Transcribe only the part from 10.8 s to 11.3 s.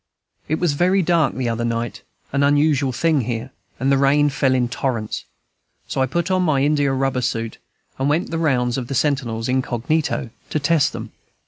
them.